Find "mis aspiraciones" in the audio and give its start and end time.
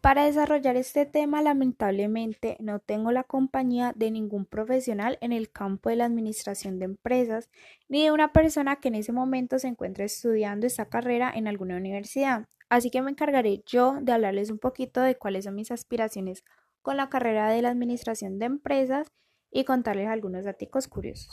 15.54-16.44